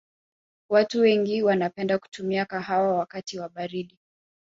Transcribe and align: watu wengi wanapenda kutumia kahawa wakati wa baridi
watu 0.69 0.99
wengi 1.01 1.43
wanapenda 1.43 1.99
kutumia 1.99 2.45
kahawa 2.45 2.97
wakati 2.97 3.39
wa 3.39 3.49
baridi 3.49 3.99